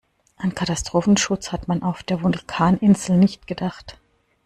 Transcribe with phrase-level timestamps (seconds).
[0.35, 3.99] An Katastrophenschutz hat man auf der Vulkaninsel nicht gedacht.